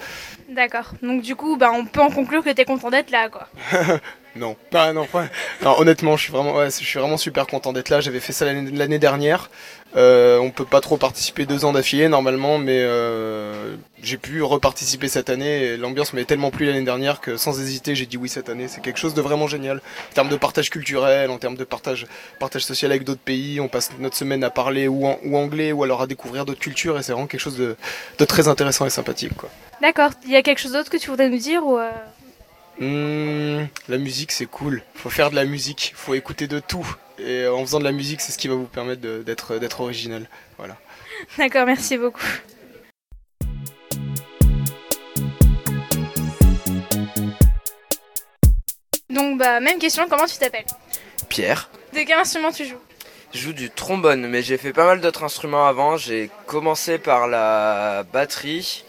D'accord. 0.48 0.92
Donc 1.02 1.22
du 1.22 1.34
coup, 1.34 1.56
bah, 1.56 1.70
on 1.74 1.84
peut 1.84 2.00
en 2.00 2.10
conclure 2.10 2.42
que 2.42 2.50
tu 2.50 2.60
es 2.60 2.64
content 2.64 2.90
d'être 2.90 3.10
là, 3.10 3.28
quoi. 3.28 3.48
Non, 4.36 4.54
pas, 4.70 4.92
non, 4.92 5.06
pas. 5.06 5.28
honnêtement, 5.78 6.16
je 6.18 6.24
suis 6.24 6.32
vraiment, 6.32 6.56
ouais, 6.56 6.66
je 6.66 6.84
suis 6.84 6.98
vraiment 6.98 7.16
super 7.16 7.46
content 7.46 7.72
d'être 7.72 7.88
là. 7.88 8.00
J'avais 8.00 8.20
fait 8.20 8.34
ça 8.34 8.44
l'année 8.52 8.98
dernière. 8.98 9.48
Euh, 9.96 10.38
on 10.38 10.50
peut 10.50 10.66
pas 10.66 10.80
trop 10.80 10.98
participer 10.98 11.46
deux 11.46 11.64
ans 11.64 11.72
d'affilée 11.72 12.08
normalement, 12.08 12.58
mais 12.58 12.80
euh, 12.80 13.76
j'ai 14.02 14.18
pu 14.18 14.42
reparticiper 14.42 15.08
cette 15.08 15.30
année. 15.30 15.76
L'ambiance 15.78 16.12
m'est 16.12 16.26
tellement 16.26 16.50
plu 16.50 16.66
l'année 16.66 16.84
dernière 16.84 17.20
que 17.20 17.38
sans 17.38 17.58
hésiter, 17.58 17.94
j'ai 17.94 18.04
dit 18.04 18.18
oui 18.18 18.28
cette 18.28 18.50
année. 18.50 18.68
C'est 18.68 18.82
quelque 18.82 18.98
chose 18.98 19.14
de 19.14 19.22
vraiment 19.22 19.46
génial 19.46 19.78
en 19.78 20.14
termes 20.14 20.28
de 20.28 20.36
partage 20.36 20.68
culturel, 20.68 21.30
en 21.30 21.38
termes 21.38 21.56
de 21.56 21.64
partage, 21.64 22.06
partage 22.38 22.64
social 22.64 22.90
avec 22.90 23.04
d'autres 23.04 23.20
pays. 23.20 23.58
On 23.58 23.68
passe 23.68 23.90
notre 23.98 24.16
semaine 24.16 24.44
à 24.44 24.50
parler 24.50 24.86
ou, 24.86 25.06
anglais 25.34 25.72
ou 25.72 25.82
alors 25.82 26.02
à 26.02 26.06
découvrir 26.06 26.44
d'autres 26.44 26.60
cultures 26.60 26.98
et 26.98 27.02
c'est 27.02 27.12
vraiment 27.12 27.26
quelque 27.26 27.40
chose 27.40 27.56
de, 27.56 27.76
très 28.26 28.48
intéressant 28.48 28.84
et 28.84 28.90
sympathique. 28.90 29.32
D'accord. 29.80 30.10
Il 30.24 30.30
y 30.30 30.36
a 30.36 30.42
quelque 30.42 30.58
chose 30.58 30.72
d'autre 30.72 30.90
que 30.90 30.98
tu 30.98 31.08
voudrais 31.08 31.30
nous 31.30 31.38
dire 31.38 31.64
ou 31.64 31.78
euh, 31.78 31.90
Mmh, 32.78 33.68
la 33.88 33.98
musique 33.98 34.32
c'est 34.32 34.46
cool. 34.46 34.82
Faut 34.94 35.08
faire 35.08 35.30
de 35.30 35.34
la 35.34 35.44
musique, 35.44 35.92
faut 35.96 36.14
écouter 36.14 36.46
de 36.46 36.60
tout. 36.60 36.86
Et 37.18 37.46
en 37.46 37.60
faisant 37.60 37.78
de 37.78 37.84
la 37.84 37.92
musique, 37.92 38.20
c'est 38.20 38.32
ce 38.32 38.38
qui 38.38 38.48
va 38.48 38.54
vous 38.54 38.66
permettre 38.66 39.00
d'être 39.00 39.56
d'être 39.58 39.80
original. 39.80 40.28
Voilà. 40.58 40.76
D'accord, 41.38 41.64
merci 41.64 41.96
beaucoup. 41.96 42.20
Donc 49.08 49.38
bah 49.38 49.60
même 49.60 49.78
question, 49.78 50.06
comment 50.10 50.26
tu 50.26 50.36
t'appelles? 50.36 50.66
Pierre. 51.30 51.70
De 51.94 52.00
quel 52.00 52.18
instrument 52.18 52.52
tu 52.52 52.66
joues? 52.66 52.76
Je 53.32 53.38
joue 53.38 53.52
du 53.54 53.70
trombone, 53.70 54.28
mais 54.28 54.42
j'ai 54.42 54.58
fait 54.58 54.74
pas 54.74 54.84
mal 54.84 55.00
d'autres 55.00 55.24
instruments 55.24 55.66
avant. 55.66 55.96
J'ai 55.96 56.30
commencé 56.46 56.98
par 56.98 57.26
la 57.26 58.04
batterie 58.12 58.84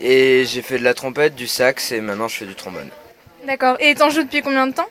et 0.00 0.44
j'ai 0.44 0.62
fait 0.62 0.78
de 0.78 0.84
la 0.84 0.94
trompette, 0.94 1.34
du 1.34 1.48
sax 1.48 1.90
et 1.90 2.00
maintenant 2.00 2.28
je 2.28 2.36
fais 2.36 2.46
du 2.46 2.54
trombone. 2.54 2.90
D'accord. 3.46 3.76
Et 3.78 3.94
t'en 3.94 4.10
joues 4.10 4.24
depuis 4.24 4.42
combien 4.42 4.66
de 4.66 4.72
temps 4.72 4.88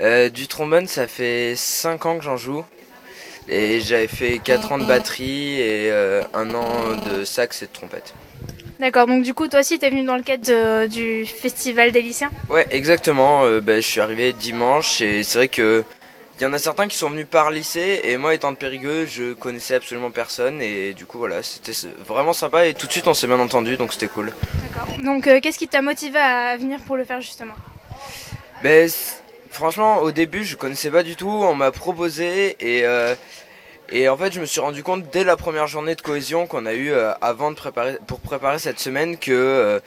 euh, 0.00 0.30
Du 0.30 0.46
trombone, 0.46 0.86
ça 0.86 1.06
fait 1.06 1.54
5 1.56 2.06
ans 2.06 2.18
que 2.18 2.24
j'en 2.24 2.38
joue. 2.38 2.64
Et 3.48 3.80
j'avais 3.80 4.06
fait 4.06 4.38
4 4.38 4.72
ans 4.72 4.78
de 4.78 4.84
batterie 4.84 5.60
et 5.60 5.90
euh, 5.90 6.22
un 6.32 6.54
an 6.54 6.96
de 6.96 7.24
sax 7.24 7.62
et 7.62 7.66
de 7.66 7.72
trompette. 7.72 8.14
D'accord, 8.80 9.06
donc 9.06 9.22
du 9.22 9.34
coup, 9.34 9.46
toi 9.46 9.60
aussi, 9.60 9.78
t'es 9.78 9.90
venu 9.90 10.04
dans 10.04 10.16
le 10.16 10.22
cadre 10.22 10.86
du 10.86 11.26
festival 11.26 11.92
des 11.92 12.02
lycéens 12.02 12.30
Ouais, 12.48 12.66
exactement. 12.70 13.44
Euh, 13.44 13.60
ben, 13.60 13.82
je 13.82 13.86
suis 13.86 14.00
arrivé 14.00 14.32
dimanche 14.32 15.00
et 15.00 15.22
c'est 15.22 15.38
vrai 15.38 15.48
que 15.48 15.84
il 16.40 16.44
y 16.44 16.46
en 16.46 16.52
a 16.54 16.58
certains 16.58 16.88
qui 16.88 16.96
sont 16.96 17.10
venus 17.10 17.26
par 17.30 17.50
lycée 17.52 18.00
et 18.02 18.16
moi 18.16 18.34
étant 18.34 18.50
de 18.50 18.56
Périgueux, 18.56 19.06
je 19.06 19.34
connaissais 19.34 19.74
absolument 19.76 20.10
personne 20.10 20.60
et 20.60 20.92
du 20.92 21.06
coup 21.06 21.18
voilà, 21.18 21.40
c'était 21.42 21.72
vraiment 22.04 22.32
sympa 22.32 22.66
et 22.66 22.74
tout 22.74 22.88
de 22.88 22.92
suite 22.92 23.06
on 23.06 23.14
s'est 23.14 23.28
bien 23.28 23.38
entendu 23.38 23.76
donc 23.76 23.92
c'était 23.92 24.08
cool. 24.08 24.32
D'accord. 24.74 24.96
Donc 25.04 25.24
qu'est-ce 25.40 25.58
qui 25.58 25.68
t'a 25.68 25.82
motivé 25.82 26.18
à 26.18 26.56
venir 26.56 26.80
pour 26.80 26.96
le 26.96 27.04
faire 27.04 27.20
justement? 27.20 27.54
Ben, 28.62 28.88
franchement, 29.50 29.98
au 29.98 30.12
début, 30.12 30.44
je 30.44 30.56
connaissais 30.56 30.90
pas 30.90 31.02
du 31.02 31.16
tout. 31.16 31.28
On 31.28 31.54
m'a 31.54 31.72
proposé 31.72 32.56
et 32.60 32.86
euh, 32.86 33.14
et 33.90 34.08
en 34.08 34.16
fait, 34.16 34.32
je 34.32 34.40
me 34.40 34.46
suis 34.46 34.60
rendu 34.60 34.82
compte 34.84 35.10
dès 35.10 35.24
la 35.24 35.36
première 35.36 35.66
journée 35.66 35.96
de 35.96 36.00
cohésion 36.00 36.46
qu'on 36.46 36.64
a 36.64 36.72
eu 36.72 36.92
euh, 36.92 37.12
avant 37.20 37.50
de 37.50 37.56
préparer 37.56 37.98
pour 38.06 38.20
préparer 38.20 38.60
cette 38.60 38.78
semaine 38.78 39.18
que 39.18 39.32
euh, 39.32 39.80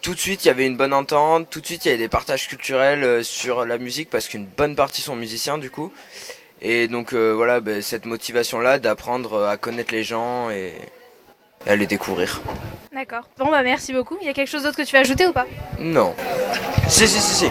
tout 0.00 0.14
de 0.14 0.18
suite 0.18 0.44
il 0.44 0.48
y 0.48 0.50
avait 0.50 0.66
une 0.66 0.78
bonne 0.78 0.94
entente. 0.94 1.50
Tout 1.50 1.60
de 1.60 1.66
suite, 1.66 1.84
il 1.84 1.88
y 1.88 1.90
avait 1.90 1.98
des 2.02 2.08
partages 2.08 2.48
culturels 2.48 3.22
sur 3.22 3.66
la 3.66 3.76
musique 3.76 4.08
parce 4.08 4.28
qu'une 4.28 4.46
bonne 4.46 4.76
partie 4.76 5.02
sont 5.02 5.14
musiciens 5.14 5.58
du 5.58 5.70
coup. 5.70 5.92
Et 6.62 6.88
donc 6.88 7.12
voilà, 7.12 7.60
ben, 7.60 7.82
cette 7.82 8.06
motivation 8.06 8.60
là 8.60 8.78
d'apprendre 8.78 9.44
à 9.44 9.56
connaître 9.58 9.92
les 9.92 10.04
gens 10.04 10.48
et, 10.50 10.72
et 11.66 11.70
à 11.70 11.76
les 11.76 11.86
découvrir. 11.86 12.40
D'accord. 12.92 13.28
Bon, 13.38 13.50
bah 13.50 13.62
merci 13.62 13.92
beaucoup. 13.92 14.16
Il 14.20 14.26
y 14.26 14.30
a 14.30 14.32
quelque 14.32 14.48
chose 14.50 14.62
d'autre 14.62 14.76
que 14.76 14.82
tu 14.82 14.94
veux 14.94 15.00
ajouter 15.02 15.26
ou 15.26 15.32
pas? 15.32 15.46
Non. 15.78 16.14
Si 16.88 17.06
si 17.06 17.20
si 17.20 17.34
si. 17.34 17.50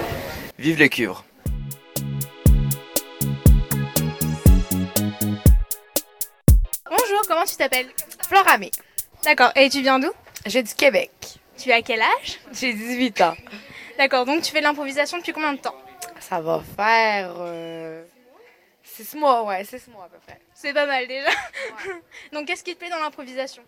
Vive 0.61 0.77
les 0.77 0.89
cuivres. 0.89 1.25
Bonjour, 6.85 7.21
comment 7.27 7.45
tu 7.45 7.55
t'appelles? 7.55 7.87
Floramé. 8.27 8.69
D'accord. 9.23 9.51
Et 9.55 9.71
tu 9.71 9.81
viens 9.81 9.97
d'où? 9.97 10.11
J'ai 10.45 10.61
du 10.61 10.71
Québec. 10.75 11.09
Tu 11.57 11.71
as 11.71 11.81
quel 11.81 12.03
âge? 12.03 12.39
J'ai 12.51 12.73
18 12.73 13.21
ans. 13.21 13.35
D'accord, 13.97 14.27
donc 14.27 14.43
tu 14.43 14.51
fais 14.51 14.59
de 14.59 14.65
l'improvisation 14.65 15.17
depuis 15.17 15.33
combien 15.33 15.53
de 15.53 15.57
temps? 15.57 15.73
Ça 16.19 16.39
va 16.41 16.61
faire 16.75 17.33
6 18.83 19.15
mois, 19.15 19.43
ouais, 19.45 19.63
6 19.63 19.87
mois 19.87 20.05
à 20.05 20.09
peu 20.09 20.19
près. 20.27 20.39
C'est 20.53 20.73
pas 20.73 20.85
mal 20.85 21.07
déjà. 21.07 21.31
donc 22.33 22.45
qu'est-ce 22.45 22.63
qui 22.63 22.75
te 22.75 22.77
plaît 22.77 22.91
dans 22.91 22.99
l'improvisation? 22.99 23.63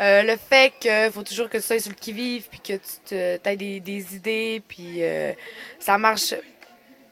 Euh, 0.00 0.22
le 0.22 0.36
fait 0.36 0.72
qu'il 0.80 1.10
faut 1.12 1.22
toujours 1.22 1.48
que 1.48 1.58
tu 1.58 1.62
sois 1.62 1.78
sur 1.78 1.90
le 1.90 1.96
qui-vive, 1.96 2.48
puis 2.48 2.60
que 2.60 2.72
tu 3.06 3.14
aies 3.14 3.56
des, 3.56 4.16
idées, 4.16 4.62
puis 4.66 5.02
euh, 5.02 5.32
ça 5.78 5.98
marche 5.98 6.34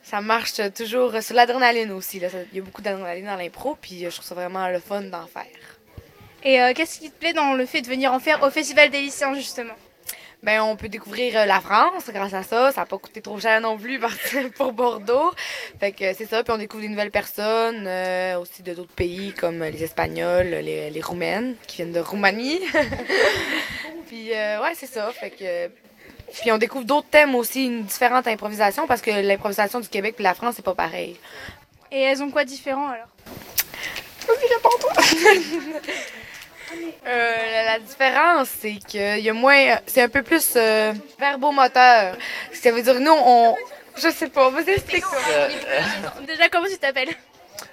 ça 0.02 0.20
marche 0.20 0.54
toujours 0.74 1.22
sur 1.22 1.36
l'adrénaline 1.36 1.92
aussi. 1.92 2.16
Il 2.16 2.56
y 2.56 2.58
a 2.58 2.62
beaucoup 2.62 2.82
d'adrénaline 2.82 3.26
dans 3.26 3.36
l'impro, 3.36 3.76
puis 3.80 4.04
euh, 4.04 4.10
je 4.10 4.16
trouve 4.16 4.26
ça 4.26 4.34
vraiment 4.34 4.68
le 4.68 4.80
fun 4.80 5.02
d'en 5.02 5.26
faire. 5.26 5.46
Et 6.42 6.56
qu'est-ce 6.74 6.98
qui 6.98 7.10
te 7.10 7.18
plaît 7.18 7.34
dans 7.34 7.52
le 7.52 7.66
fait 7.66 7.82
de 7.82 7.86
venir 7.86 8.10
en 8.14 8.18
faire 8.18 8.42
au 8.42 8.48
Festival 8.48 8.88
des 8.88 9.02
lycéens 9.02 9.34
justement? 9.34 9.74
Ben, 10.42 10.62
on 10.62 10.74
peut 10.74 10.88
découvrir 10.88 11.36
euh, 11.36 11.44
la 11.44 11.60
France 11.60 12.08
grâce 12.08 12.32
à 12.32 12.42
ça. 12.42 12.72
Ça 12.72 12.80
n'a 12.80 12.86
pas 12.86 12.96
coûté 12.96 13.20
trop 13.20 13.38
cher 13.38 13.60
non 13.60 13.76
plus 13.76 14.00
pour 14.56 14.72
Bordeaux. 14.72 15.32
Fait 15.78 15.92
que 15.92 16.14
c'est 16.14 16.26
ça. 16.26 16.42
Puis 16.42 16.52
on 16.52 16.58
découvre 16.58 16.82
des 16.82 16.88
nouvelles 16.88 17.10
personnes 17.10 17.84
euh, 17.86 18.38
aussi 18.38 18.62
de 18.62 18.72
d'autres 18.72 18.92
pays 18.92 19.34
comme 19.34 19.62
les 19.62 19.84
Espagnols, 19.84 20.48
les, 20.48 20.90
les 20.90 21.00
Roumaines 21.02 21.56
qui 21.66 21.76
viennent 21.76 21.92
de 21.92 22.00
Roumanie. 22.00 22.60
puis 24.08 24.32
euh, 24.32 24.62
ouais, 24.62 24.72
c'est 24.74 24.86
ça. 24.86 25.10
Fait 25.12 25.30
que 25.30 25.68
puis 26.40 26.52
on 26.52 26.58
découvre 26.58 26.84
d'autres 26.84 27.08
thèmes 27.08 27.34
aussi, 27.34 27.66
une 27.66 27.84
différente 27.84 28.26
improvisation 28.28 28.86
parce 28.86 29.02
que 29.02 29.10
l'improvisation 29.10 29.80
du 29.80 29.88
Québec 29.88 30.14
et 30.18 30.22
la 30.22 30.34
France 30.34 30.54
c'est 30.56 30.64
pas 30.64 30.74
pareil. 30.74 31.16
Et 31.92 32.00
elles 32.00 32.22
ont 32.22 32.30
quoi 32.30 32.44
de 32.44 32.48
différent 32.48 32.88
alors? 32.88 33.08
Euh, 37.06 37.39
la, 37.72 37.78
différence, 37.78 38.48
c'est 38.60 38.74
qu'il 38.86 39.20
y 39.20 39.28
a 39.28 39.32
moins. 39.32 39.78
C'est 39.86 40.02
un 40.02 40.08
peu 40.08 40.22
plus 40.22 40.52
euh, 40.56 40.92
verbomoteur. 41.18 42.16
Ça 42.52 42.70
veut 42.72 42.82
dire, 42.82 43.00
nous, 43.00 43.12
on. 43.12 43.56
Je 43.96 44.08
sais 44.10 44.28
pas, 44.28 44.50
vas-y, 44.50 44.70
explique-toi. 44.70 45.18
Déjà, 46.26 46.48
comment 46.48 46.66
tu 46.68 46.78
t'appelles? 46.78 47.14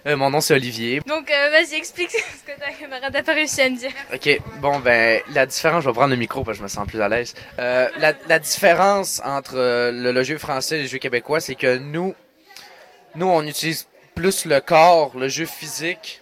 Euh, 0.05 0.15
mon 0.15 0.29
nom 0.29 0.41
c'est 0.41 0.53
Olivier. 0.53 1.01
Donc 1.05 1.31
euh, 1.31 1.49
vas-y, 1.49 1.75
explique 1.75 2.11
ce 2.11 2.17
que 2.51 2.59
ta 2.59 2.71
camarade 2.71 3.13
n'a 3.13 3.23
pas 3.23 3.33
réussi 3.33 3.61
à 3.61 3.69
me 3.69 3.77
dire. 3.77 3.91
Ok, 4.13 4.41
bon 4.59 4.79
ben 4.79 5.21
la 5.33 5.45
différence, 5.45 5.83
je 5.83 5.89
vais 5.89 5.93
prendre 5.93 6.11
le 6.11 6.15
micro 6.17 6.43
parce 6.43 6.57
que 6.57 6.59
je 6.59 6.63
me 6.63 6.67
sens 6.67 6.87
plus 6.87 7.01
à 7.01 7.09
l'aise. 7.09 7.33
Euh, 7.59 7.87
la, 7.99 8.13
la 8.27 8.39
différence 8.39 9.21
entre 9.23 9.57
euh, 9.57 9.91
le, 9.91 10.11
le 10.11 10.23
jeu 10.23 10.37
français 10.37 10.79
et 10.79 10.81
le 10.83 10.87
jeu 10.87 10.97
québécois, 10.97 11.39
c'est 11.39 11.55
que 11.55 11.77
nous, 11.77 12.15
nous 13.15 13.27
on 13.27 13.43
utilise 13.43 13.87
plus 14.15 14.45
le 14.45 14.59
corps, 14.59 15.11
le 15.15 15.27
jeu 15.27 15.45
physique. 15.45 16.21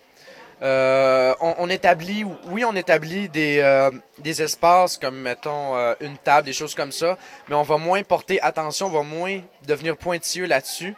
Euh, 0.61 1.35
on, 1.41 1.69
établit, 1.69 2.23
oui, 2.45 2.63
on 2.63 2.75
établit 2.75 3.27
des, 3.27 3.59
euh, 3.59 3.91
des 4.19 4.41
espaces 4.41 4.97
comme 4.97 5.17
mettons 5.17 5.75
euh, 5.75 5.93
une 5.99 6.17
table, 6.17 6.45
des 6.45 6.53
choses 6.53 6.73
comme 6.73 6.93
ça, 6.93 7.17
mais 7.49 7.55
on 7.55 7.63
va 7.63 7.77
moins 7.77 8.01
porter 8.03 8.41
attention, 8.41 8.87
on 8.87 8.91
va 8.91 9.03
moins 9.03 9.41
devenir 9.67 9.97
pointilleux 9.97 10.45
là-dessus 10.45 10.95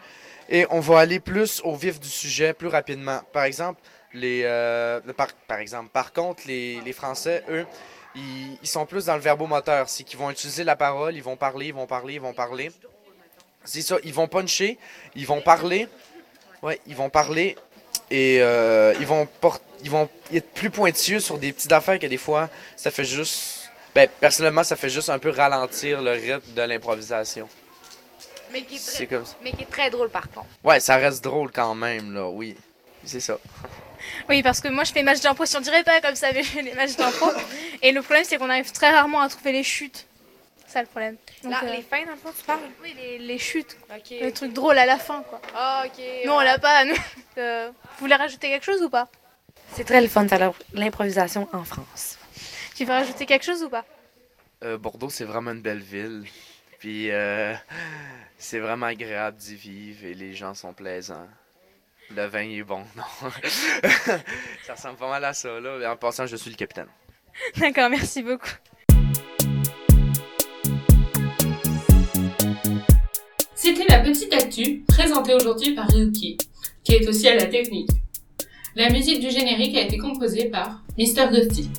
et 0.49 0.67
on 0.69 0.79
va 0.79 0.99
aller 0.99 1.19
plus 1.19 1.59
au 1.63 1.75
vif 1.75 1.99
du 1.99 2.07
sujet 2.07 2.53
plus 2.53 2.67
rapidement. 2.67 3.19
Par 3.33 3.45
exemple, 3.45 3.81
les, 4.13 4.43
par, 5.17 5.27
par 5.47 5.57
exemple, 5.57 5.89
par 5.89 6.13
contre, 6.13 6.43
les, 6.45 6.79
les 6.81 6.93
Français, 6.93 7.43
eux, 7.49 7.65
ils, 8.15 8.57
ils 8.61 8.67
sont 8.67 8.85
plus 8.85 9.05
dans 9.05 9.15
le 9.15 9.21
verbomoteur. 9.21 9.89
C'est 9.89 10.03
qu'ils 10.03 10.19
vont 10.19 10.29
utiliser 10.29 10.63
la 10.63 10.75
parole, 10.75 11.15
ils 11.15 11.23
vont 11.23 11.35
parler, 11.35 11.67
ils 11.67 11.73
vont 11.73 11.87
parler, 11.87 12.13
ils 12.13 12.21
vont 12.21 12.33
parler. 12.33 12.71
C'est 13.63 13.81
ça, 13.81 13.97
ils 14.03 14.13
vont 14.13 14.27
puncher, 14.27 14.77
ils 15.15 15.25
vont 15.25 15.41
parler. 15.41 15.89
Ouais, 16.61 16.79
ils 16.87 16.95
vont 16.95 17.09
parler 17.09 17.55
et 18.11 18.39
euh, 18.41 18.93
ils 18.99 19.05
vont 19.05 19.27
port- 19.41 19.59
ils 19.83 19.89
vont 19.91 20.09
être 20.33 20.49
plus 20.53 20.69
pointilleux 20.69 21.19
sur 21.19 21.37
des 21.37 21.51
petites 21.53 21.71
affaires 21.71 21.99
que 21.99 22.07
des 22.07 22.17
fois, 22.17 22.49
ça 22.75 22.91
fait 22.91 23.03
juste. 23.05 23.69
Ben, 23.95 24.07
personnellement, 24.19 24.63
ça 24.63 24.75
fait 24.75 24.89
juste 24.89 25.09
un 25.09 25.19
peu 25.19 25.29
ralentir 25.29 26.01
le 26.01 26.11
rythme 26.11 26.53
de 26.55 26.61
l'improvisation. 26.61 27.47
Mais 28.51 28.61
qui, 28.61 28.75
est 28.75 28.79
très, 28.79 28.91
C'est 28.97 29.07
comme 29.07 29.25
ça. 29.25 29.35
mais 29.43 29.51
qui 29.51 29.63
est 29.63 29.69
très 29.71 29.89
drôle 29.89 30.09
par 30.09 30.29
contre. 30.29 30.47
Ouais, 30.63 30.79
ça 30.79 30.95
reste 30.97 31.23
drôle 31.23 31.51
quand 31.51 31.75
même, 31.75 32.13
là, 32.13 32.27
oui. 32.29 32.55
C'est 33.03 33.19
ça. 33.19 33.37
Oui, 34.29 34.43
parce 34.43 34.59
que 34.61 34.67
moi 34.67 34.83
je 34.83 34.91
fais 34.91 35.01
match 35.01 35.21
d'impro, 35.21 35.43
si 35.45 35.57
on 35.57 35.59
dirait 35.59 35.83
pas 35.83 35.99
comme 36.01 36.15
ça, 36.15 36.31
mais 36.31 36.43
je 36.43 36.49
fais 36.49 36.61
les 36.61 36.73
matchs 36.75 36.95
d'impro. 36.95 37.31
Et 37.81 37.91
le 37.91 38.01
problème 38.03 38.23
c'est 38.25 38.37
qu'on 38.37 38.49
arrive 38.49 38.71
très 38.71 38.91
rarement 38.91 39.21
à 39.21 39.27
trouver 39.27 39.51
les 39.51 39.63
chutes. 39.63 40.05
C'est 40.67 40.73
ça 40.73 40.81
le 40.81 40.87
problème. 40.87 41.15
Donc, 41.43 41.51
Là, 41.53 41.61
euh, 41.63 41.71
les 41.71 41.81
fins, 41.81 42.03
dans 42.05 42.11
le 42.11 42.17
fond, 42.17 42.31
tu 42.37 42.43
parles? 42.43 42.59
Oui, 42.83 42.93
les, 42.97 43.17
les 43.19 43.37
chutes. 43.37 43.77
Ok. 43.89 44.13
Le 44.21 44.31
truc 44.31 44.51
drôle 44.53 44.77
à 44.77 44.85
la 44.85 44.97
fin, 44.97 45.23
quoi. 45.23 45.41
Ah, 45.55 45.85
ok. 45.85 46.03
Nous, 46.25 46.31
on 46.31 46.41
l'a 46.41 46.59
pas, 46.59 46.85
nous. 46.85 46.95
Euh, 47.39 47.69
vous 47.69 47.99
voulez 47.99 48.15
rajouter 48.15 48.49
quelque 48.49 48.65
chose 48.65 48.81
ou 48.81 48.89
pas? 48.89 49.07
C'est 49.73 49.83
très 49.83 50.01
le 50.01 50.07
fun 50.07 50.23
de 50.23 50.27
faire 50.27 50.51
l'improvisation 50.73 51.47
en 51.53 51.63
France. 51.63 52.17
Tu 52.75 52.83
veux 52.83 52.93
rajouter 52.93 53.27
quelque 53.27 53.45
chose 53.45 53.61
ou 53.61 53.69
pas? 53.69 53.85
Euh, 54.63 54.79
Bordeaux, 54.79 55.11
c'est 55.11 55.23
vraiment 55.23 55.51
une 55.51 55.61
belle 55.61 55.81
ville. 55.83 56.25
Puis, 56.79 57.11
euh, 57.11 57.53
c'est 58.39 58.57
vraiment 58.57 58.87
agréable 58.87 59.37
d'y 59.37 59.53
vivre 59.55 60.05
et 60.05 60.15
les 60.15 60.33
gens 60.33 60.55
sont 60.55 60.73
plaisants. 60.73 61.27
Le 62.09 62.25
vin 62.25 62.49
est 62.49 62.63
bon, 62.63 62.83
non? 62.95 63.03
ça 64.63 64.73
ressemble 64.73 64.97
pas 64.97 65.09
mal 65.09 65.23
à 65.25 65.33
ça, 65.33 65.59
là. 65.59 65.91
En 65.91 65.95
passant, 65.95 66.25
je 66.25 66.37
suis 66.37 66.49
le 66.49 66.55
capitaine. 66.55 66.87
D'accord, 67.57 67.91
merci 67.91 68.23
beaucoup. 68.23 68.49
C'était 73.67 73.93
la 73.93 73.99
petite 73.99 74.33
actu 74.33 74.85
présentée 74.87 75.33
aujourd'hui 75.33 75.75
par 75.75 75.89
Ryuki, 75.89 76.37
qui 76.85 76.93
est 76.93 77.05
aussi 77.05 77.27
à 77.27 77.35
la 77.35 77.47
technique. 77.47 77.89
La 78.77 78.89
musique 78.89 79.19
du 79.19 79.29
générique 79.29 79.75
a 79.75 79.81
été 79.81 79.97
composée 79.97 80.45
par 80.45 80.81
Mr. 80.97 81.27
Ghosty. 81.29 81.69